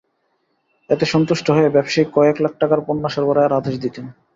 [0.89, 4.05] এতে সন্তুষ্ট হয়ে ব্যবসায়ী কয়েক লাখ টাকার পণ্য সরবরাহের আদেশ দিতেন।